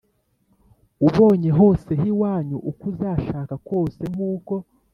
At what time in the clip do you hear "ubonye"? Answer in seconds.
1.07-1.49